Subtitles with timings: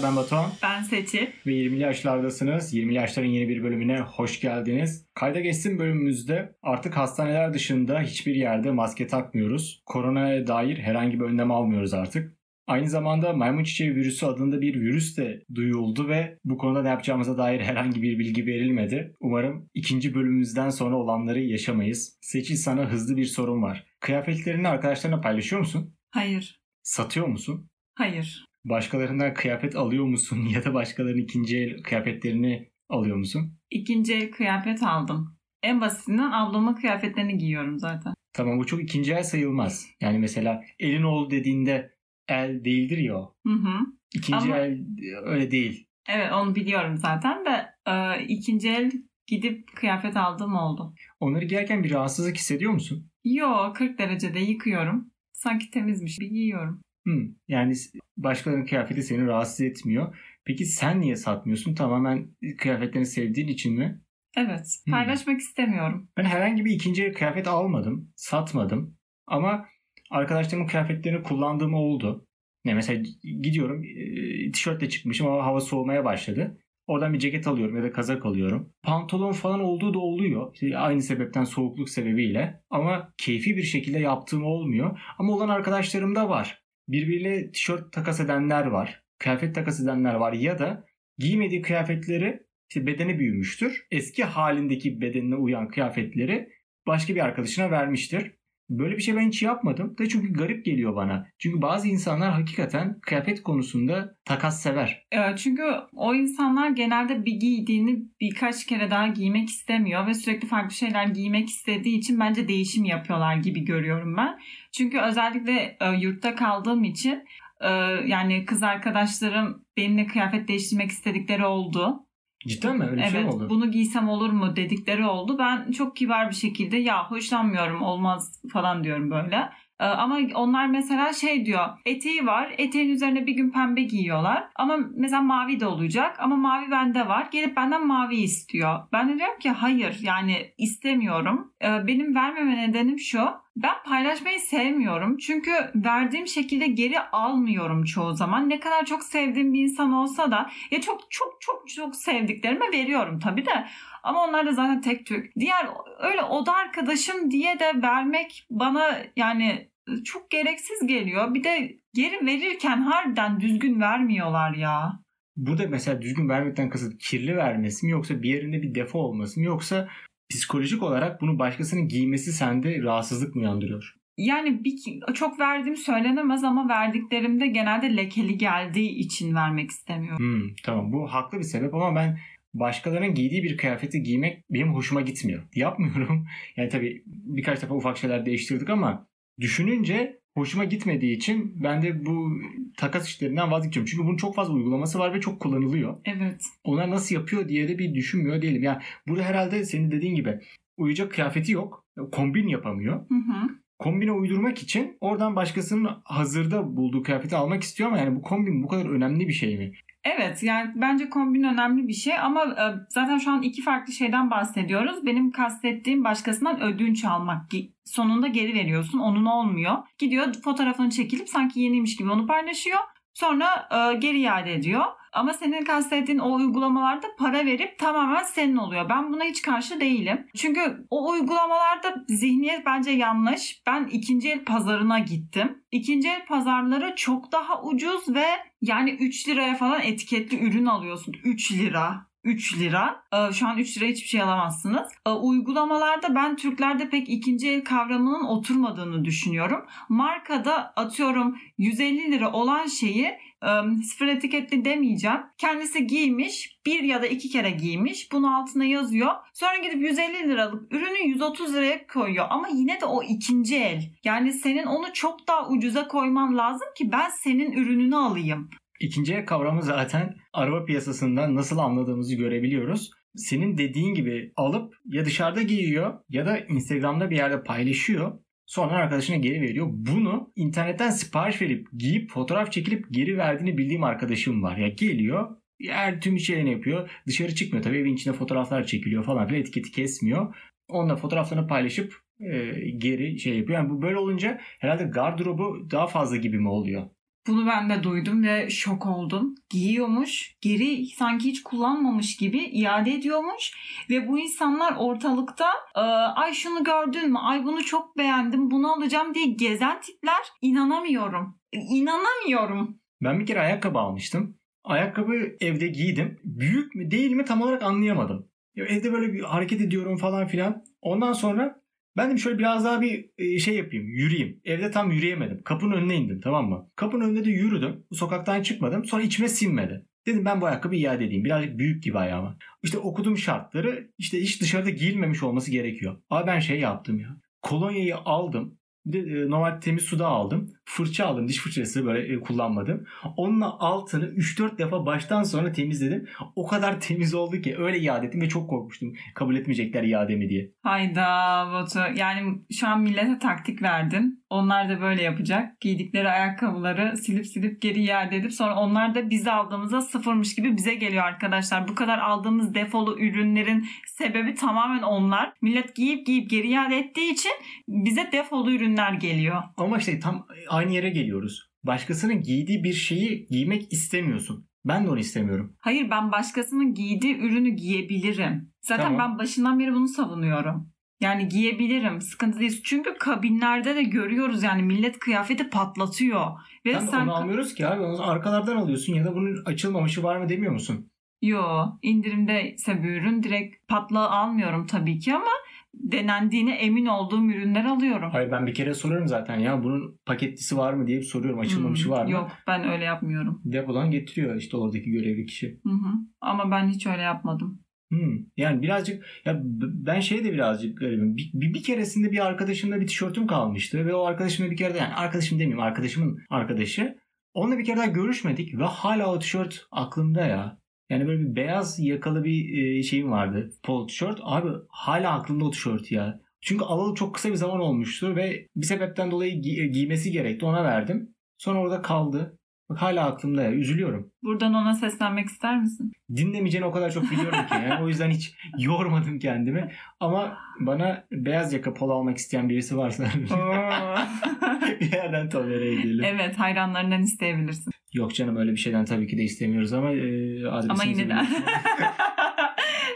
[0.00, 1.26] Merhabalar ben Batuhan Ben Seçil.
[1.46, 2.74] ve 20'li yaşlardasınız.
[2.74, 5.06] 20'li yaşların yeni bir bölümüne hoş geldiniz.
[5.14, 9.82] Kayda geçsin bölümümüzde artık hastaneler dışında hiçbir yerde maske takmıyoruz.
[9.86, 12.36] Koronaya dair herhangi bir önlem almıyoruz artık.
[12.66, 17.38] Aynı zamanda maymun çiçeği virüsü adında bir virüs de duyuldu ve bu konuda ne yapacağımıza
[17.38, 19.16] dair herhangi bir bilgi verilmedi.
[19.20, 22.18] Umarım ikinci bölümümüzden sonra olanları yaşamayız.
[22.20, 23.84] Seçil sana hızlı bir sorun var.
[24.00, 25.94] Kıyafetlerini arkadaşlarına paylaşıyor musun?
[26.10, 26.60] Hayır.
[26.82, 27.70] Satıyor musun?
[27.94, 28.49] Hayır.
[28.64, 33.58] Başkalarından kıyafet alıyor musun ya da başkalarının ikinci el kıyafetlerini alıyor musun?
[33.70, 35.36] İkinci el kıyafet aldım.
[35.62, 38.14] En basitinden ablamın kıyafetlerini giyiyorum zaten.
[38.32, 39.86] Tamam bu çok ikinci el sayılmaz.
[40.00, 41.94] Yani mesela elin oğlu dediğinde
[42.28, 43.34] el değildir ya o.
[43.46, 43.78] Hı hı.
[44.14, 44.84] İkinci Ama- el
[45.24, 45.86] öyle değil.
[46.08, 48.92] Evet onu biliyorum zaten de e, ikinci el
[49.26, 50.94] gidip kıyafet aldığım oldu.
[51.20, 53.10] Onları giyerken bir rahatsızlık hissediyor musun?
[53.24, 55.10] Yo 40 derecede yıkıyorum.
[55.32, 56.80] Sanki temizmiş gibi giyiyorum.
[57.04, 57.28] Hmm.
[57.48, 57.74] Yani
[58.16, 60.16] başkalarının kıyafeti seni rahatsız etmiyor.
[60.44, 61.74] Peki sen niye satmıyorsun?
[61.74, 64.00] Tamamen kıyafetlerini sevdiğin için mi?
[64.36, 64.66] Evet.
[64.84, 64.92] Hmm.
[64.92, 66.08] Paylaşmak istemiyorum.
[66.16, 68.96] Ben herhangi bir ikinci el kıyafet almadım, satmadım.
[69.26, 69.66] Ama
[70.10, 72.26] arkadaşlarımın kıyafetlerini kullandığım oldu.
[72.64, 73.02] Ne mesela
[73.42, 76.58] gidiyorum e, tişörtle çıkmışım ama hava soğumaya başladı.
[76.86, 78.72] Oradan bir ceket alıyorum ya da kazak alıyorum.
[78.82, 80.54] Pantolon falan olduğu da oluyor.
[80.54, 82.60] İşte aynı sebepten soğukluk sebebiyle.
[82.70, 85.00] Ama keyfi bir şekilde yaptığım olmuyor.
[85.18, 86.59] Ama olan arkadaşlarım da var.
[86.92, 89.02] Birbiriyle tişört takas edenler var.
[89.18, 90.32] Kıyafet takas edenler var.
[90.32, 90.84] Ya da
[91.18, 93.86] giymediği kıyafetleri işte bedeni büyümüştür.
[93.90, 96.48] Eski halindeki bedenine uyan kıyafetleri
[96.86, 98.32] başka bir arkadaşına vermiştir.
[98.70, 101.26] Böyle bir şey ben hiç yapmadım da çünkü garip geliyor bana.
[101.38, 105.06] Çünkü bazı insanlar hakikaten kıyafet konusunda takas sever.
[105.12, 110.74] E, çünkü o insanlar genelde bir giydiğini birkaç kere daha giymek istemiyor ve sürekli farklı
[110.74, 114.38] şeyler giymek istediği için bence değişim yapıyorlar gibi görüyorum ben.
[114.72, 117.24] Çünkü özellikle e, yurtta kaldığım için
[117.60, 117.68] e,
[118.06, 122.06] yani kız arkadaşlarım benimle kıyafet değiştirmek istedikleri oldu.
[122.46, 122.84] Cidden mi?
[122.84, 123.46] Öyle bir şey mi evet oldu?
[123.50, 125.38] bunu giysem olur mu dedikleri oldu.
[125.38, 129.50] Ben çok kibar bir şekilde ya hoşlanmıyorum olmaz falan diyorum böyle.
[129.80, 134.78] Ee, Ama onlar mesela şey diyor eteği var eteğin üzerine bir gün pembe giyiyorlar ama
[134.96, 138.78] mesela mavi de olacak ama mavi bende var gelip benden mavi istiyor.
[138.92, 141.52] Ben de diyorum ki hayır yani istemiyorum.
[141.62, 143.20] Ee, Benim vermeme nedenim şu
[143.56, 148.48] ben paylaşmayı sevmiyorum çünkü verdiğim şekilde geri almıyorum çoğu zaman.
[148.48, 153.18] Ne kadar çok sevdiğim bir insan olsa da ya çok çok çok çok sevdiklerime veriyorum
[153.18, 153.66] tabii de
[154.02, 155.32] ama onlar da zaten tek tük.
[155.38, 155.68] Diğer
[155.98, 159.68] öyle oda arkadaşım diye de vermek bana yani
[160.04, 161.34] çok gereksiz geliyor.
[161.34, 165.00] Bir de geri verirken harbiden düzgün vermiyorlar ya.
[165.36, 169.46] Burada mesela düzgün vermekten kasıt kirli vermesi mi yoksa bir yerinde bir defo olması mı
[169.46, 169.88] yoksa
[170.30, 173.96] psikolojik olarak bunu başkasının giymesi sende rahatsızlık mı uyandırıyor?
[174.16, 174.74] Yani bir,
[175.14, 180.18] çok verdiğim söylenemez ama verdiklerimde genelde lekeli geldiği için vermek istemiyorum.
[180.18, 182.18] Hmm, tamam bu haklı bir sebep ama ben
[182.54, 185.42] başkalarının giydiği bir kıyafeti giymek benim hoşuma gitmiyor.
[185.54, 186.26] Yapmıyorum.
[186.56, 189.06] Yani tabii birkaç defa ufak şeyler değiştirdik ama
[189.40, 192.30] düşününce hoşuma gitmediği için ben de bu
[192.76, 193.90] takas işlerinden vazgeçiyorum.
[193.90, 195.96] Çünkü bunun çok fazla uygulaması var ve çok kullanılıyor.
[196.04, 196.44] Evet.
[196.64, 198.62] Onlar nasıl yapıyor diye de bir düşünmüyor değilim.
[198.62, 200.40] Yani burada herhalde senin dediğin gibi
[200.76, 201.84] uyacak kıyafeti yok.
[202.12, 202.96] Kombin yapamıyor.
[202.96, 203.60] Hı hı.
[203.78, 208.68] Kombine uydurmak için oradan başkasının hazırda bulduğu kıyafeti almak istiyor ama yani bu kombin bu
[208.68, 209.72] kadar önemli bir şey mi?
[210.04, 214.30] Evet yani bence kombin önemli bir şey ama e, zaten şu an iki farklı şeyden
[214.30, 215.06] bahsediyoruz.
[215.06, 217.50] Benim kastettiğim başkasından ödünç almak.
[217.84, 219.78] Sonunda geri veriyorsun onun olmuyor.
[219.98, 222.78] Gidiyor fotoğrafını çekilip sanki yeniymiş gibi onu paylaşıyor.
[223.20, 224.84] Sonra e, geri iade ediyor.
[225.12, 228.88] Ama senin kastettiğin o uygulamalarda para verip tamamen senin oluyor.
[228.88, 230.26] Ben buna hiç karşı değilim.
[230.36, 233.62] Çünkü o uygulamalarda zihniyet bence yanlış.
[233.66, 235.62] Ben ikinci el pazarına gittim.
[235.70, 238.26] İkinci el pazarları çok daha ucuz ve
[238.62, 241.14] yani 3 liraya falan etiketli ürün alıyorsun.
[241.24, 242.09] 3 lira.
[242.24, 243.02] 3 lira.
[243.12, 244.88] Ee, Şu an 3 lira hiçbir şey alamazsınız.
[245.06, 249.66] Ee, Uygulamalarda ben Türklerde pek ikinci el kavramının oturmadığını düşünüyorum.
[249.88, 253.04] Markada atıyorum 150 lira olan şeyi
[253.42, 255.20] e, sıfır etiketli demeyeceğim.
[255.38, 258.12] Kendisi giymiş bir ya da iki kere giymiş.
[258.12, 259.12] Bunun altına yazıyor.
[259.34, 262.26] Sonra gidip 150 liralık ürünü 130 liraya koyuyor.
[262.30, 263.82] Ama yine de o ikinci el.
[264.04, 268.50] Yani senin onu çok daha ucuza koyman lazım ki ben senin ürününü alayım.
[268.80, 272.90] İkinci el kavramı zaten araba piyasasından nasıl anladığımızı görebiliyoruz.
[273.16, 278.18] Senin dediğin gibi alıp ya dışarıda giyiyor ya da Instagram'da bir yerde paylaşıyor.
[278.46, 279.66] Sonra arkadaşına geri veriyor.
[279.70, 284.56] Bunu internetten sipariş verip giyip fotoğraf çekilip geri verdiğini bildiğim arkadaşım var.
[284.56, 285.36] Ya geliyor
[285.68, 286.90] her tüm işlerini yapıyor.
[287.06, 290.34] Dışarı çıkmıyor tabii evin içinde fotoğraflar çekiliyor falan filan etiketi kesmiyor.
[290.68, 293.58] Onunla fotoğraflarını paylaşıp e, geri şey yapıyor.
[293.58, 296.82] Yani bu böyle olunca herhalde gardırobu daha fazla gibi mi oluyor?
[297.26, 299.34] Bunu ben de duydum ve şok oldum.
[299.50, 303.52] Giyiyormuş, geri sanki hiç kullanmamış gibi iade ediyormuş
[303.90, 309.14] ve bu insanlar ortalıkta "Ee, ay şunu gördün mü, ay bunu çok beğendim, bunu alacağım
[309.14, 311.38] diye gezen tipler inanamıyorum.
[311.52, 312.80] İnanamıyorum.
[313.02, 314.36] Ben bir kere ayakkabı almıştım.
[314.64, 316.18] Ayakkabı evde giydim.
[316.24, 318.28] Büyük mü değil mi tam olarak anlayamadım.
[318.56, 320.64] Ya evde böyle bir hareket ediyorum falan filan.
[320.82, 321.60] Ondan sonra
[321.96, 324.40] ben de şöyle biraz daha bir e, şey yapayım, yürüyeyim.
[324.44, 325.42] Evde tam yürüyemedim.
[325.44, 326.70] Kapının önüne indim tamam mı?
[326.76, 327.84] Kapının önünde de yürüdüm.
[327.92, 328.84] Sokaktan çıkmadım.
[328.84, 329.86] Sonra içime sinmedi.
[330.06, 331.24] Dedim ben bu ayakkabıyı iade edeyim.
[331.24, 332.36] Birazcık büyük gibi ayağıma.
[332.62, 333.90] İşte okudum şartları.
[333.98, 335.96] İşte hiç dışarıda giyilmemiş olması gerekiyor.
[336.10, 337.16] Abi ben şey yaptım ya.
[337.42, 338.58] Kolonyayı aldım.
[338.86, 340.52] Bir de e, normal temiz suda aldım.
[340.70, 341.28] Fırça aldım.
[341.28, 342.86] Diş fırçası böyle e, kullanmadım.
[343.16, 346.08] Onunla altını 3-4 defa baştan sonra temizledim.
[346.36, 348.92] O kadar temiz oldu ki öyle iade ettim ve çok korkmuştum.
[349.14, 350.50] Kabul etmeyecekler iademi diye.
[350.62, 351.78] Hayda Batu.
[351.96, 354.24] Yani şu an millete taktik verdin.
[354.30, 355.60] Onlar da böyle yapacak.
[355.60, 360.74] Giydikleri ayakkabıları silip silip geri iade edip sonra onlar da biz aldığımızda sıfırmış gibi bize
[360.74, 361.68] geliyor arkadaşlar.
[361.68, 365.32] Bu kadar aldığımız defolu ürünlerin sebebi tamamen onlar.
[365.42, 367.32] Millet giyip giyip geri iade ettiği için
[367.68, 369.42] bize defolu ürünler geliyor.
[369.56, 370.26] Ama işte tam
[370.60, 371.50] aynı yere geliyoruz.
[371.64, 374.46] Başkasının giydiği bir şeyi giymek istemiyorsun.
[374.64, 375.56] Ben de onu istemiyorum.
[375.58, 378.52] Hayır ben başkasının giydiği ürünü giyebilirim.
[378.60, 378.98] Zaten Tamam.
[378.98, 380.72] ben başından beri bunu savunuyorum.
[381.00, 382.00] Yani giyebilirim.
[382.00, 382.62] Sıkıntı değil.
[382.64, 386.26] Çünkü kabinlerde de görüyoruz yani millet kıyafeti patlatıyor.
[386.66, 387.82] Ve de sen onu almıyoruz ki abi.
[387.82, 390.90] Onu arkalardan alıyorsun ya da bunun açılmamışı var mı demiyor musun?
[391.22, 391.42] Yo
[391.82, 395.30] indirimde ise bir ürün direkt patlağı almıyorum tabii ki ama
[395.74, 398.10] denendiğine emin olduğum ürünler alıyorum.
[398.12, 401.40] Hayır ben bir kere soruyorum zaten ya bunun paketlisi var mı diye soruyorum.
[401.40, 402.10] Açılmamışı Hmm, var mı?
[402.10, 403.42] Yok ben öyle yapmıyorum.
[403.44, 405.60] Depodan getiriyor işte oradaki görevli kişi.
[405.64, 405.92] Hı hı.
[406.20, 407.60] Ama ben hiç öyle yapmadım.
[407.90, 408.18] Hmm.
[408.36, 411.16] Yani birazcık ya ben şeye de birazcık garibim.
[411.16, 414.78] Bir, bir, bir keresinde bir arkadaşımla bir tişörtüm kalmıştı ve o arkadaşımla bir kere de
[414.78, 416.98] yani arkadaşım demeyeyim arkadaşımın arkadaşı.
[417.34, 420.59] Onunla bir kere daha görüşmedik ve hala o tişört aklımda ya.
[420.90, 423.50] Yani böyle bir beyaz yakalı bir e, şeyim vardı.
[423.62, 424.20] Polo tişört.
[424.22, 426.20] Abi hala aklımda o tişört ya.
[426.40, 430.46] Çünkü alalı çok kısa bir zaman olmuştu ve bir sebepten dolayı gi- giymesi gerekti.
[430.46, 431.14] Ona verdim.
[431.38, 432.38] Sonra orada kaldı.
[432.70, 433.50] Bak hala aklımda ya.
[433.52, 434.10] Üzülüyorum.
[434.22, 435.92] Buradan ona seslenmek ister misin?
[436.16, 437.54] dinlemeyeceğini o kadar çok biliyorum ki.
[437.54, 439.72] Yani o yüzden hiç yormadım kendimi.
[440.00, 443.04] Ama bana beyaz yaka polo almak isteyen birisi varsa
[444.80, 446.04] bir yerden tolere edelim.
[446.04, 447.72] evet hayranlarından isteyebilirsin.
[447.94, 451.14] Yok canım öyle bir şeyden tabii ki de istemiyoruz ama e, Ama yine de.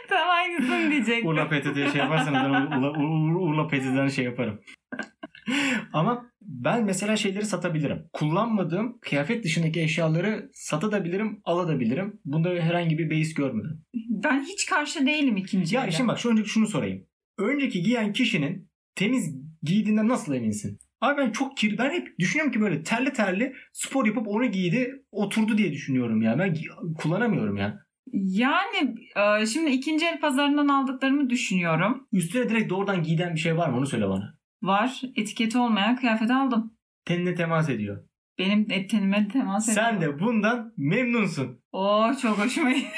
[0.08, 1.26] Tam aynısını diyecektim.
[1.26, 4.60] Urla Peti diye şey yaparsanız ben Urla, Urla, Urla Peti'den şey yaparım.
[5.92, 8.04] Ama ben mesela şeyleri satabilirim.
[8.12, 12.20] Kullanmadığım kıyafet dışındaki eşyaları satabilirim, alabilirim.
[12.24, 13.84] Bunda herhangi bir beis görmedim.
[14.08, 17.06] Ben hiç karşı değilim ikinci Ya şimdi bak şu önceki şunu sorayım.
[17.38, 20.78] Önceki giyen kişinin temiz giydiğinden nasıl eminsin?
[21.00, 25.04] Abi ben çok kir ben hep düşünüyorum ki böyle terli terli spor yapıp onu giydi
[25.12, 26.38] oturdu diye düşünüyorum ya.
[26.38, 26.54] Ben
[26.98, 27.78] kullanamıyorum ya.
[28.12, 32.08] Yani e, şimdi ikinci el pazarından aldıklarımı düşünüyorum.
[32.12, 34.34] Üstüne direkt doğrudan giyden bir şey var mı onu söyle bana.
[34.64, 35.00] Var.
[35.16, 36.76] Etiketi olmayan kıyafet aldım.
[37.04, 38.04] Tenine temas ediyor.
[38.38, 39.86] Benim et tenime temas ediyor.
[39.86, 41.60] Sen de bundan memnunsun.
[41.72, 42.88] Oo çok hoşuma gitti.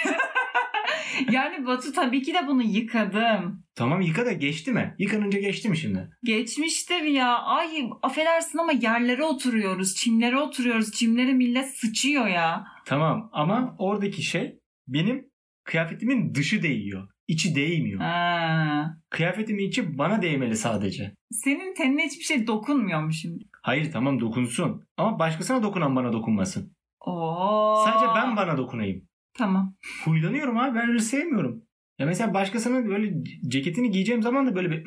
[1.33, 3.65] yani Batu tabii ki de bunu yıkadım.
[3.75, 4.95] Tamam yıka da geçti mi?
[4.99, 6.11] Yıkanınca geçti mi şimdi?
[6.25, 7.39] Geçmiştir ya.
[7.39, 9.95] Ay affedersin ama yerlere oturuyoruz.
[9.95, 10.93] Çimlere oturuyoruz.
[10.93, 12.65] Çimlere millet sıçıyor ya.
[12.85, 14.59] Tamam ama oradaki şey
[14.89, 15.31] benim
[15.65, 17.09] kıyafetimin dışı değiyor.
[17.29, 18.01] İçi değmiyor.
[18.01, 18.97] Ha.
[19.11, 21.15] Kıyafetimin içi bana değmeli sadece.
[21.31, 23.45] Senin tenine hiçbir şey dokunmuyor mu şimdi?
[23.63, 24.85] Hayır tamam dokunsun.
[24.97, 26.77] Ama başkasına dokunan bana dokunmasın.
[27.07, 27.85] Oo.
[27.85, 29.09] Sadece ben bana dokunayım.
[29.39, 29.75] Tamam.
[30.05, 31.63] Huylanıyorum abi ben öyle sevmiyorum.
[31.99, 33.15] Ya mesela başkasının böyle
[33.49, 34.85] ceketini giyeceğim zaman da böyle bir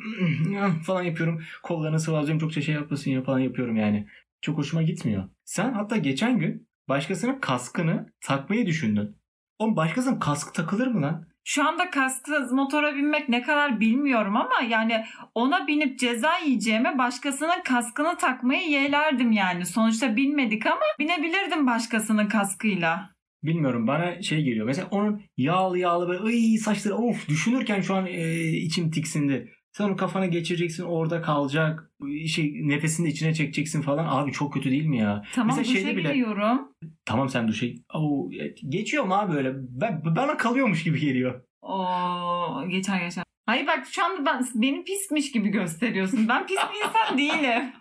[0.82, 1.42] falan yapıyorum.
[1.62, 4.06] Kollarını sıvazlıyorum çok şey yapmasın ya falan yapıyorum yani.
[4.40, 5.28] Çok hoşuma gitmiyor.
[5.44, 9.16] Sen hatta geçen gün başkasının kaskını takmayı düşündün.
[9.58, 11.29] Oğlum başkasının kaskı takılır mı lan?
[11.44, 15.04] Şu anda kasksız motora binmek ne kadar bilmiyorum ama yani
[15.34, 19.66] ona binip ceza yiyeceğime başkasının kaskını takmayı yeğlerdim yani.
[19.66, 23.10] Sonuçta binmedik ama binebilirdim başkasının kaskıyla.
[23.42, 24.66] Bilmiyorum bana şey geliyor.
[24.66, 29.52] Mesela onun yağlı yağlı böyle ıy saçları of düşünürken şu an e, içim tiksindi.
[29.72, 31.90] Sen onu kafana geçireceksin orada kalacak.
[32.28, 34.06] Şey, nefesini içine çekeceksin falan.
[34.08, 35.22] Abi çok kötü değil mi ya?
[35.34, 36.68] Tamam Mesela duşa bile- giriyorum.
[37.04, 38.30] Tamam sen duşa Oo,
[38.68, 39.52] geçiyor mu abi böyle?
[39.54, 41.42] Ben, bana kalıyormuş gibi geliyor.
[41.62, 43.24] Oo geçer geçer.
[43.46, 46.28] Hayır bak şu anda ben, beni pismiş gibi gösteriyorsun.
[46.28, 47.62] Ben pis bir insan değilim.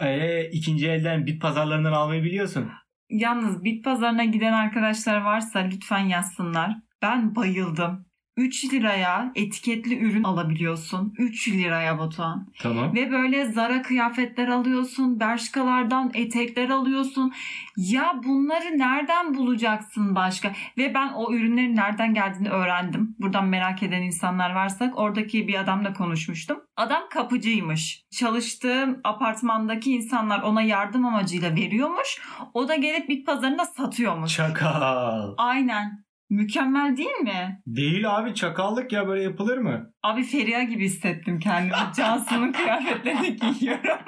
[0.00, 2.68] Ee, ikinci elden bit pazarlarından almayı biliyorsun.
[3.10, 6.76] Yalnız bit pazarına giden arkadaşlar varsa lütfen yazsınlar.
[7.02, 8.06] Ben bayıldım.
[8.36, 11.14] 3 liraya etiketli ürün alabiliyorsun.
[11.18, 12.48] 3 liraya Batuhan.
[12.58, 12.94] Tamam.
[12.94, 15.20] Ve böyle Zara kıyafetler alıyorsun.
[15.20, 17.32] Bershka'lardan etekler alıyorsun.
[17.76, 20.52] Ya bunları nereden bulacaksın başka?
[20.78, 23.16] Ve ben o ürünlerin nereden geldiğini öğrendim.
[23.18, 26.60] Buradan merak eden insanlar varsa oradaki bir adamla konuşmuştum.
[26.76, 28.04] Adam kapıcıymış.
[28.10, 32.22] Çalıştığı apartmandaki insanlar ona yardım amacıyla veriyormuş.
[32.54, 34.36] O da gelip bit pazarında satıyormuş.
[34.36, 35.34] Çakal.
[35.38, 36.01] Aynen.
[36.32, 37.62] Mükemmel değil mi?
[37.66, 39.92] Değil abi çakallık ya böyle yapılır mı?
[40.02, 41.72] Abi Feriha gibi hissettim kendimi.
[41.96, 43.98] Cansu'nun kıyafetlerini giyiyorum.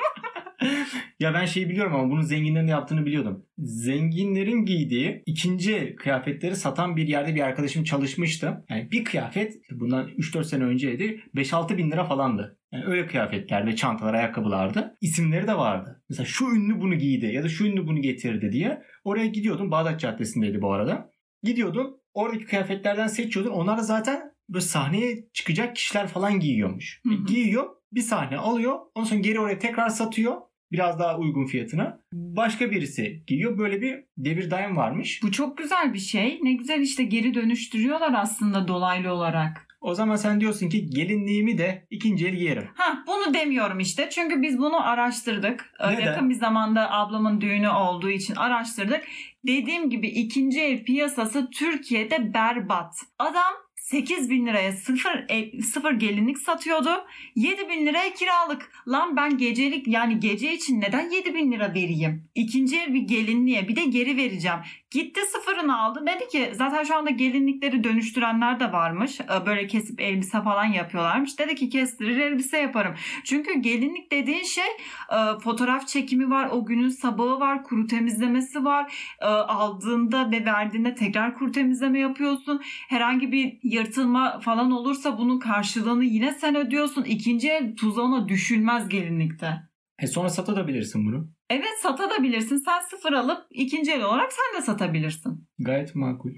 [1.20, 3.46] Ya ben şeyi biliyorum ama bunu zenginlerin yaptığını biliyordum.
[3.58, 8.64] Zenginlerin giydiği ikinci kıyafetleri satan bir yerde bir arkadaşım çalışmıştı.
[8.68, 12.58] Yani bir kıyafet bundan 3-4 sene önceydi 5-6 bin lira falandı.
[12.72, 14.94] Yani öyle kıyafetler ve çantalar, ayakkabılardı.
[15.00, 16.02] İsimleri de vardı.
[16.08, 18.82] Mesela şu ünlü bunu giydi ya da şu ünlü bunu getirdi diye.
[19.04, 19.70] Oraya gidiyordum.
[19.70, 21.10] Bağdat Caddesi'ndeydi bu arada.
[21.42, 23.50] Gidiyordun oradaki kıyafetlerden seçiyordun.
[23.50, 27.00] Onlar da zaten böyle sahneye çıkacak kişiler falan giyiyormuş.
[27.08, 27.24] Hı hı.
[27.26, 28.78] Giyiyor bir sahne alıyor.
[28.94, 30.36] Ondan sonra geri oraya tekrar satıyor.
[30.72, 32.00] Biraz daha uygun fiyatına.
[32.12, 33.58] Başka birisi giyiyor.
[33.58, 35.20] Böyle bir devir daim varmış.
[35.22, 36.38] Bu çok güzel bir şey.
[36.42, 39.66] Ne güzel işte geri dönüştürüyorlar aslında dolaylı olarak.
[39.80, 42.68] O zaman sen diyorsun ki gelinliğimi de ikinci el giyerim.
[42.74, 44.08] Ha bunu demiyorum işte.
[44.10, 45.72] Çünkü biz bunu araştırdık.
[45.80, 46.02] Ee, Neden?
[46.02, 49.04] Yakın bir zamanda ablamın düğünü olduğu için araştırdık.
[49.46, 52.94] Dediğim gibi ikinci el piyasası Türkiye'de berbat.
[53.18, 57.04] Adam 8 bin liraya sıfır, el- sıfır gelinlik satıyordu.
[57.36, 58.72] 7 bin liraya kiralık.
[58.88, 62.28] Lan ben gecelik yani gece için neden 7 bin lira vereyim?
[62.34, 64.58] İkinci el bir gelinliğe bir de geri vereceğim.
[64.94, 66.04] Gitti sıfırını aldı.
[66.06, 69.20] Dedi ki zaten şu anda gelinlikleri dönüştürenler de varmış.
[69.20, 71.38] Ee, Böyle kesip elbise falan yapıyorlarmış.
[71.38, 72.94] Dedi ki kestirir elbise yaparım.
[73.24, 74.64] Çünkü gelinlik dediğin şey
[75.10, 76.48] e, fotoğraf çekimi var.
[76.52, 77.64] O günün sabahı var.
[77.64, 78.94] Kuru temizlemesi var.
[79.20, 82.62] E, Aldığında ve verdiğinde tekrar kuru temizleme yapıyorsun.
[82.88, 87.04] Herhangi bir yırtılma falan olursa bunun karşılığını yine sen ödüyorsun.
[87.04, 89.73] İkinci el tuzağına düşülmez gelinlikte.
[90.02, 91.28] E sonra satabilirsin bunu.
[91.50, 92.56] Evet satabilirsin.
[92.56, 95.48] Sen sıfır alıp ikinci el olarak sen de satabilirsin.
[95.58, 96.30] Gayet makul.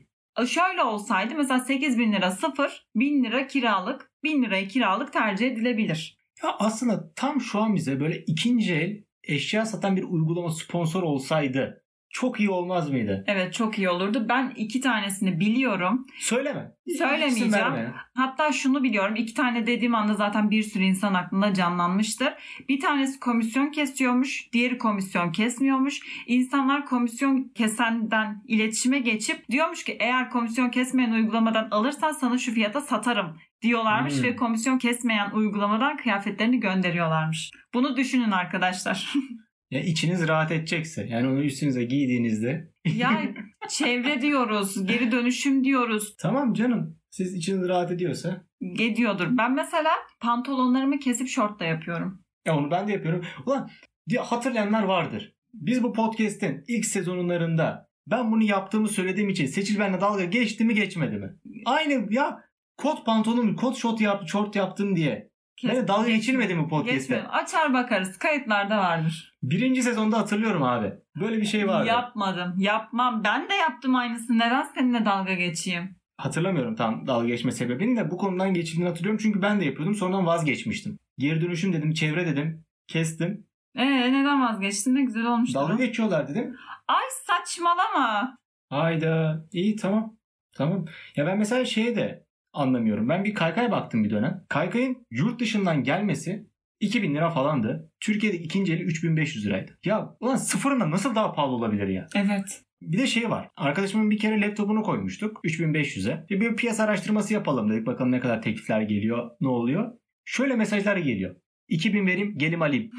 [0.42, 5.46] E, Şöyle olsaydı mesela 8 bin lira sıfır, 1000 lira kiralık, 1000 liraya kiralık tercih
[5.46, 6.18] edilebilir.
[6.44, 11.84] Ya aslında tam şu an bize böyle ikinci el eşya satan bir uygulama sponsor olsaydı
[12.16, 13.24] çok iyi olmaz mıydı?
[13.26, 14.26] Evet çok iyi olurdu.
[14.28, 16.06] Ben iki tanesini biliyorum.
[16.18, 16.72] Söyleme.
[16.98, 17.94] Söylemeyeceğim.
[18.14, 19.16] Hatta şunu biliyorum.
[19.16, 22.32] iki tane dediğim anda zaten bir sürü insan aklında canlanmıştır.
[22.68, 24.52] Bir tanesi komisyon kesiyormuş.
[24.52, 26.00] Diğeri komisyon kesmiyormuş.
[26.26, 32.80] İnsanlar komisyon kesenden iletişime geçip diyormuş ki eğer komisyon kesmeyen uygulamadan alırsan sana şu fiyata
[32.80, 34.22] satarım diyorlarmış Hmm.
[34.22, 37.50] ve komisyon kesmeyen uygulamadan kıyafetlerini gönderiyorlarmış.
[37.74, 39.12] Bunu düşünün arkadaşlar.
[39.70, 43.22] Ya içiniz rahat edecekse yani onu üstünüze giydiğinizde ya
[43.68, 46.16] çevre diyoruz, geri dönüşüm diyoruz.
[46.18, 48.46] tamam canım siz içiniz rahat ediyorsa
[48.80, 49.26] Ediyordur.
[49.30, 52.22] Ben mesela pantolonlarımı kesip şortla yapıyorum.
[52.46, 53.24] ya onu ben de yapıyorum.
[53.46, 53.70] Ulan
[54.08, 55.34] diye hatırlayanlar vardır.
[55.54, 60.74] Biz bu podcast'in ilk sezonlarında ben bunu yaptığımı söylediğim için Seçil benimle dalga geçti mi
[60.74, 61.36] geçmedi mi?
[61.64, 62.40] Aynı ya
[62.76, 65.30] kot pantolon, kot şort yap, şort yaptım diye.
[65.64, 67.22] Beni dalga geçirmedi mi podcast'te?
[67.28, 68.18] Açar bakarız.
[68.18, 69.34] Kayıtlarda vardır.
[69.42, 70.92] Birinci sezonda hatırlıyorum abi.
[71.20, 71.88] Böyle bir şey vardı.
[71.88, 72.54] Yapmadım.
[72.58, 73.24] Yapmam.
[73.24, 74.36] Ben de yaptım aynısını.
[74.38, 75.96] Neden seninle dalga geçeyim?
[76.16, 79.20] Hatırlamıyorum tam dalga geçme sebebini de bu konudan geçildiğini hatırlıyorum.
[79.22, 79.94] Çünkü ben de yapıyordum.
[79.94, 80.98] Sonradan vazgeçmiştim.
[81.18, 82.64] Geri dönüşüm dedim, çevre dedim.
[82.88, 83.46] Kestim.
[83.76, 84.94] Ee neden vazgeçtin?
[84.94, 85.54] Ne güzel olmuştu.
[85.58, 86.56] Dalga geçiyorlar dedim.
[86.88, 88.38] Ay saçmalama.
[88.70, 89.44] Hayda.
[89.52, 90.16] İyi tamam.
[90.56, 90.84] Tamam.
[91.16, 92.25] Ya ben mesela şeye de
[92.56, 93.08] anlamıyorum.
[93.08, 94.44] Ben bir kaykay baktım bir dönem.
[94.48, 96.46] Kaykayın yurt dışından gelmesi
[96.80, 97.90] 2000 lira falandı.
[98.00, 99.78] Türkiye'de ikinci eli 3500 liraydı.
[99.84, 102.06] Ya ulan sıfırına nasıl daha pahalı olabilir ya?
[102.16, 102.62] Evet.
[102.82, 103.50] Bir de şey var.
[103.56, 105.40] Arkadaşımın bir kere laptopunu koymuştuk.
[105.44, 106.26] 3500'e.
[106.30, 107.86] Bir, bir piyasa araştırması yapalım dedik.
[107.86, 109.30] Bakalım ne kadar teklifler geliyor.
[109.40, 109.92] Ne oluyor?
[110.24, 111.36] Şöyle mesajlar geliyor.
[111.68, 112.90] 2000 vereyim gelim alayım.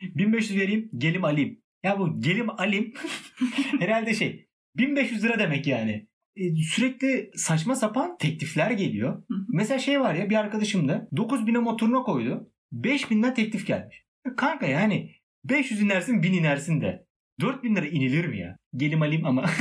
[0.00, 1.58] 1500 vereyim gelim alayım.
[1.82, 2.92] Ya bu gelim alayım
[3.78, 6.08] herhalde şey 1500 lira demek yani.
[6.36, 9.16] E, sürekli saçma sapan teklifler geliyor.
[9.16, 9.34] Hı.
[9.48, 12.50] Mesela şey var ya bir arkadaşım da 9000'e motoruna koydu.
[12.72, 14.04] 5000'den teklif gelmiş.
[14.36, 15.10] Kanka yani
[15.44, 17.06] 500 inersin 1000 inersin de.
[17.40, 18.56] 4000 lira inilir mi ya?
[18.76, 19.44] Gelim alayım ama.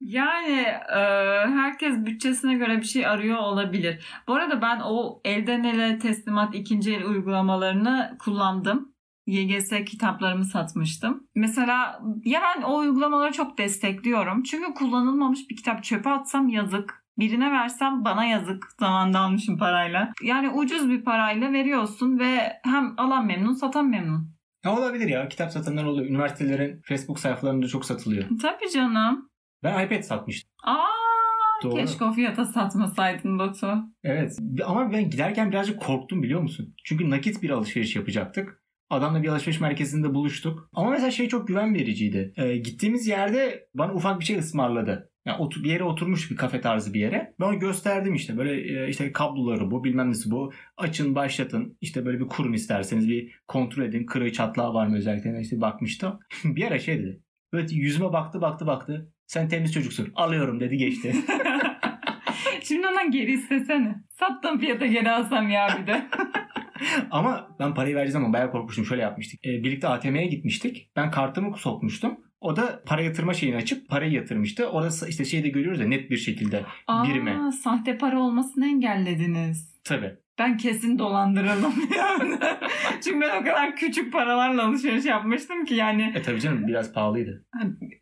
[0.00, 1.00] Yani e,
[1.48, 4.04] herkes bütçesine göre bir şey arıyor olabilir.
[4.28, 8.94] Bu arada ben o elden ele teslimat ikinci el uygulamalarını kullandım.
[9.30, 11.26] YGS kitaplarımı satmıştım.
[11.34, 14.42] Mesela ya ben o uygulamaları çok destekliyorum.
[14.42, 17.00] Çünkü kullanılmamış bir kitap çöpe atsam yazık.
[17.18, 20.12] Birine versem bana yazık zamanda almışım parayla.
[20.22, 24.36] Yani ucuz bir parayla veriyorsun ve hem alan memnun satan memnun.
[24.64, 25.28] ya olabilir ya.
[25.28, 26.10] Kitap satanlar oluyor.
[26.10, 28.24] Üniversitelerin Facebook sayfalarında çok satılıyor.
[28.42, 29.30] Tabii canım.
[29.62, 30.50] Ben iPad satmıştım.
[30.64, 31.00] Aa
[31.62, 31.74] Doğru.
[31.74, 33.74] Keşke o fiyata satmasaydın Batu.
[34.04, 36.74] Evet ama ben giderken birazcık korktum biliyor musun?
[36.84, 38.59] Çünkü nakit bir alışveriş yapacaktık.
[38.90, 40.70] Adamla bir alışveriş merkezinde buluştuk.
[40.72, 42.32] Ama mesela şey çok güven vericiydi.
[42.36, 45.10] Ee, gittiğimiz yerde bana ufak bir şey ısmarladı.
[45.26, 47.34] Yani otur, bir yere oturmuş bir kafe tarzı bir yere.
[47.40, 50.52] Ben onu gösterdim işte böyle e, işte kabloları bu bilmem nesi bu.
[50.76, 54.06] Açın başlatın işte böyle bir kurun isterseniz bir kontrol edin.
[54.06, 56.18] Kırığı çatlağı var mı özellikle işte bakmıştım.
[56.44, 57.20] bir ara şey dedi.
[57.52, 59.12] Böyle yüzüme baktı baktı baktı.
[59.26, 61.14] Sen temiz çocuksun alıyorum dedi geçti.
[62.62, 63.94] Şimdi ondan geri istesene.
[64.10, 66.06] Sattığım fiyata geri alsam ya bir de.
[67.10, 68.84] Ama ben parayı vereceğiz ama bayağı korkmuştum.
[68.84, 69.46] Şöyle yapmıştık.
[69.46, 70.90] E, birlikte ATM'ye gitmiştik.
[70.96, 72.18] Ben kartımı sokmuştum.
[72.40, 74.66] O da para yatırma şeyini açıp parayı yatırmıştı.
[74.66, 76.64] Orada işte şeyde görüyoruz ya net bir şekilde
[77.08, 77.38] birime.
[77.38, 79.80] Aa, sahte para olmasını engellediniz.
[79.84, 80.16] Tabii.
[80.40, 82.38] Ben kesin dolandırıldım yani.
[83.04, 87.44] Çünkü ben o kadar küçük paralarla alışveriş yapmıştım ki yani E tabii canım biraz pahalıydı.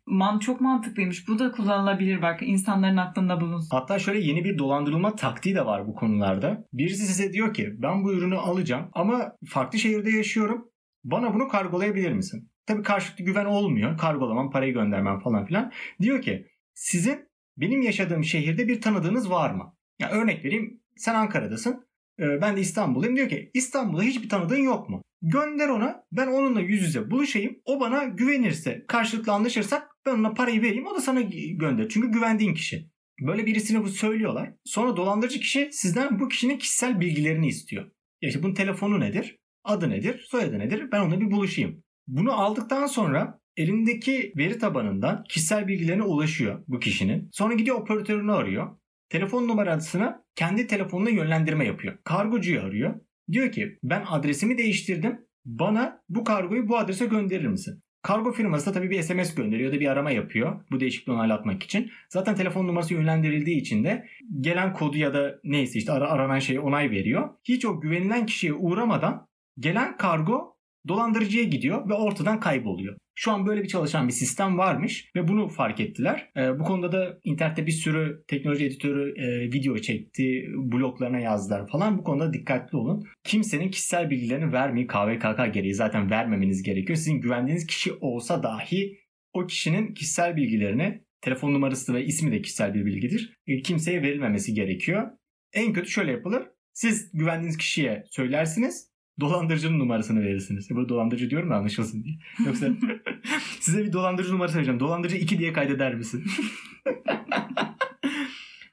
[0.07, 1.27] man çok mantıklıymış.
[1.27, 3.77] Bu da kullanılabilir bak insanların aklında bulunsun.
[3.77, 6.65] Hatta şöyle yeni bir dolandırılma taktiği de var bu konularda.
[6.73, 10.65] Birisi size diyor ki ben bu ürünü alacağım ama farklı şehirde yaşıyorum.
[11.03, 12.51] Bana bunu kargolayabilir misin?
[12.65, 13.97] Tabii karşılıklı güven olmuyor.
[13.97, 15.71] Kargolamam, parayı göndermem falan filan.
[16.01, 19.75] Diyor ki sizin benim yaşadığım şehirde bir tanıdığınız var mı?
[19.99, 20.81] Ya örnek vereyim.
[20.95, 21.88] Sen Ankara'dasın.
[22.19, 23.15] Ee, Ben de İstanbul'dayım.
[23.15, 25.01] Diyor ki İstanbul'da hiçbir tanıdığın yok mu?
[25.21, 26.03] Gönder ona.
[26.11, 27.55] Ben onunla yüz yüze buluşayım.
[27.65, 30.87] O bana güvenirse, karşılıklı anlaşırsak ben ona parayı vereyim.
[30.87, 31.21] O da sana
[31.53, 31.89] gönder.
[31.89, 32.89] Çünkü güvendiğin kişi.
[33.21, 34.53] Böyle birisine bu söylüyorlar.
[34.65, 37.83] Sonra dolandırıcı kişi sizden bu kişinin kişisel bilgilerini istiyor.
[38.21, 39.37] Ya işte bunun telefonu nedir?
[39.63, 40.25] Adı nedir?
[40.29, 40.91] Soyadı nedir?
[40.91, 41.83] Ben onunla bir buluşayım.
[42.07, 47.29] Bunu aldıktan sonra elindeki veri tabanından kişisel bilgilerine ulaşıyor bu kişinin.
[47.31, 48.78] Sonra gidiyor operatörünü arıyor.
[49.09, 51.97] Telefon numarasına kendi telefonuna yönlendirme yapıyor.
[52.03, 52.95] Kargocuyu arıyor.
[53.31, 55.19] Diyor ki ben adresimi değiştirdim.
[55.45, 57.83] Bana bu kargoyu bu adrese gönderir misin?
[58.01, 61.91] Kargo firması da tabii bir SMS gönderiyor da bir arama yapıyor bu değişikliği onaylatmak için.
[62.09, 64.05] Zaten telefon numarası yönlendirildiği için de
[64.39, 67.29] gelen kodu ya da neyse işte ara- aranan şeye onay veriyor.
[67.43, 69.27] Hiç o güvenilen kişiye uğramadan
[69.59, 70.55] gelen kargo
[70.89, 72.97] dolandırıcıya gidiyor ve ortadan kayboluyor.
[73.15, 76.29] Şu an böyle bir çalışan bir sistem varmış ve bunu fark ettiler.
[76.37, 81.97] Ee, bu konuda da internette bir sürü teknoloji editörü e, video çekti, bloglarına yazdılar falan.
[81.97, 83.03] Bu konuda dikkatli olun.
[83.23, 86.97] Kimsenin kişisel bilgilerini vermeyin KVKK gereği zaten vermemeniz gerekiyor.
[86.97, 88.99] Sizin güvendiğiniz kişi olsa dahi
[89.33, 93.33] o kişinin kişisel bilgilerini telefon numarası ve ismi de kişisel bir bilgidir.
[93.47, 95.11] E, kimseye verilmemesi gerekiyor.
[95.53, 96.43] En kötü şöyle yapılır.
[96.73, 98.88] Siz güvendiğiniz kişiye söylersiniz.
[99.19, 100.69] Dolandırıcının numarasını verirsiniz.
[100.69, 102.15] Burada dolandırıcı diyorum da anlaşılsın diye.
[102.45, 102.67] Yoksa
[103.59, 104.79] size bir dolandırıcı numarası vereceğim.
[104.79, 106.23] Dolandırıcı 2 diye kaydeder misin?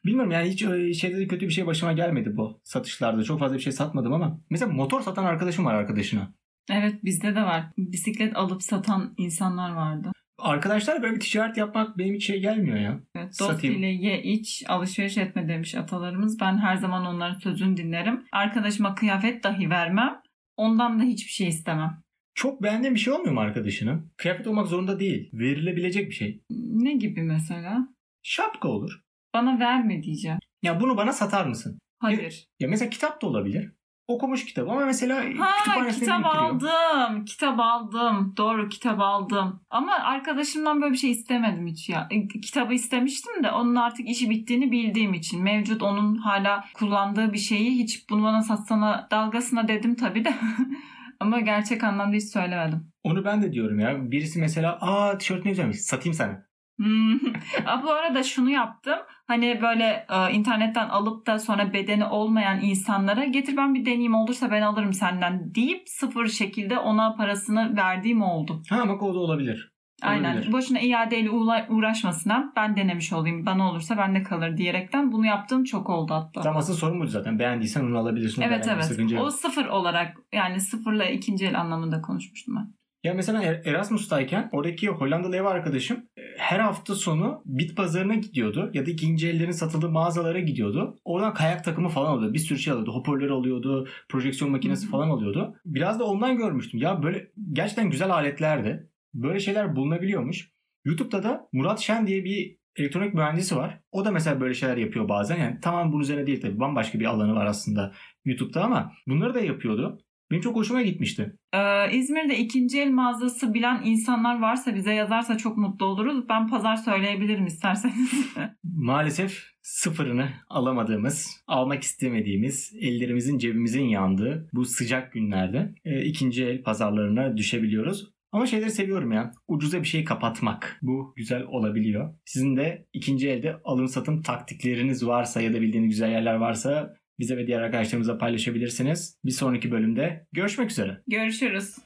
[0.04, 0.61] Bilmiyorum yani hiç
[1.00, 3.22] şeyde de kötü bir şey başıma gelmedi bu satışlarda.
[3.22, 4.40] Çok fazla bir şey satmadım ama.
[4.50, 6.35] Mesela motor satan arkadaşım var arkadaşına.
[6.70, 7.64] Evet bizde de var.
[7.78, 10.12] Bisiklet alıp satan insanlar vardı.
[10.38, 13.00] Arkadaşlar böyle bir ticaret yapmak benim hiç şey gelmiyor ya.
[13.14, 13.76] Evet, dost Satayım.
[13.76, 16.40] ile ye iç alışveriş etme demiş atalarımız.
[16.40, 18.24] Ben her zaman onların sözünü dinlerim.
[18.32, 20.20] Arkadaşıma kıyafet dahi vermem.
[20.57, 22.03] Ondan da hiçbir şey istemem.
[22.35, 24.12] Çok beğendiğin bir şey olmuyor mu arkadaşının?
[24.16, 25.31] Kıyafet olmak zorunda değil.
[25.33, 26.42] Verilebilecek bir şey.
[26.51, 27.88] Ne gibi mesela?
[28.23, 29.01] Şapka olur.
[29.35, 30.38] Bana verme diyeceğim.
[30.62, 31.79] Ya bunu bana satar mısın?
[31.99, 32.47] Hayır.
[32.61, 33.73] Ya mesela kitap da olabilir.
[34.09, 37.25] Okumuş kitap ama mesela Ha kitap aldım.
[37.25, 38.35] Kitap aldım.
[38.37, 39.61] Doğru kitap aldım.
[39.71, 42.09] Ama arkadaşımdan böyle bir şey istemedim hiç ya.
[42.11, 45.42] E, Kitabı istemiştim de onun artık işi bittiğini bildiğim için.
[45.42, 50.35] Mevcut onun hala kullandığı bir şeyi hiç bunu bana satsana dalgasına dedim tabii de.
[51.21, 52.92] Ama gerçek anlamda hiç söylemedim.
[53.05, 54.11] Onu ben de diyorum ya.
[54.11, 56.45] Birisi mesela aa tişört ne güzelmiş satayım sana.
[56.76, 57.18] Hmm.
[57.82, 58.98] Bu arada şunu yaptım.
[59.26, 64.50] Hani böyle e, internetten alıp da sonra bedeni olmayan insanlara getir ben bir deneyeyim olursa
[64.50, 68.62] ben alırım senden deyip sıfır şekilde ona parasını verdiğim oldu.
[68.70, 69.72] Ha bak o da olabilir.
[70.02, 70.32] Aynen.
[70.34, 70.52] Olabilir.
[70.52, 73.46] Boşuna iadeyle uğra- uğraşmasına ben denemiş olayım.
[73.46, 76.40] Bana olursa bende kalır diyerekten bunu yaptığım çok oldu hatta.
[76.40, 77.38] Tam asıl sorun buydu zaten.
[77.38, 78.42] Beğendiysen onu alabilirsin.
[78.42, 79.20] Evet evet.
[79.20, 82.74] O sıfır olarak yani sıfırla ikinci el anlamında konuşmuştum ben.
[83.04, 88.70] Ya mesela Er- Erasmus'tayken oradaki Hollandalı ev arkadaşım e, her hafta sonu bit pazarına gidiyordu
[88.74, 90.98] ya da ikinci ellerin satıldığı mağazalara gidiyordu.
[91.04, 92.35] Oradan kayak takımı falan alıyordu.
[92.35, 92.92] Bir sürü şey alıyordu.
[92.94, 93.88] Hoparlör alıyordu.
[94.09, 95.54] Projeksiyon makinesi falan alıyordu.
[95.64, 96.80] Biraz da ondan görmüştüm.
[96.80, 98.90] Ya böyle gerçekten güzel aletlerdi.
[99.14, 100.50] Böyle şeyler bulunabiliyormuş.
[100.85, 103.80] YouTube'da da Murat Şen diye bir elektronik mühendisi var.
[103.92, 105.37] O da mesela böyle şeyler yapıyor bazen.
[105.38, 106.61] Yani tamam bunun üzerine değil tabii.
[106.61, 107.92] Bambaşka bir alanı var aslında
[108.24, 109.98] YouTube'da ama bunları da yapıyordu.
[110.30, 111.36] Benim çok hoşuma gitmişti.
[111.54, 116.28] Ee, İzmir'de ikinci el mağazası bilen insanlar varsa bize yazarsa çok mutlu oluruz.
[116.28, 118.12] Ben pazar söyleyebilirim isterseniz.
[118.64, 127.36] Maalesef sıfırını alamadığımız, almak istemediğimiz, ellerimizin cebimizin yandığı bu sıcak günlerde e, ikinci el pazarlarına
[127.36, 128.16] düşebiliyoruz.
[128.32, 129.32] Ama şeyleri seviyorum ya.
[129.48, 130.78] Ucuza bir şeyi kapatmak.
[130.82, 132.14] Bu güzel olabiliyor.
[132.24, 137.37] Sizin de ikinci elde alım satım taktikleriniz varsa ya da bildiğiniz güzel yerler varsa bize
[137.37, 139.18] ve diğer arkadaşlarımıza paylaşabilirsiniz.
[139.24, 141.02] Bir sonraki bölümde görüşmek üzere.
[141.09, 141.76] Görüşürüz.